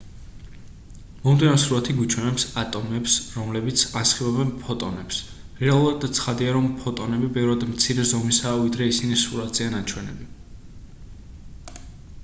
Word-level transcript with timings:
მომდევნო 1.25 1.57
სურათი 1.63 1.93
გვიჩვენებს 1.97 2.45
ატომებს 2.61 3.17
რომელიც 3.33 3.83
ასხივებენ 4.01 4.55
ფოტონებს 4.63 5.21
რეალურად 5.65 6.09
ცხადია 6.21 6.57
რომ 6.57 6.71
ფოტონები 6.81 7.31
ბევრად 7.37 7.67
მცირე 7.75 8.09
ზომისაა 8.15 8.57
ვიდრე 8.65 8.89
ისინი 8.95 9.21
სურათზეა 9.27 9.77
ნაჩვენები 9.77 10.29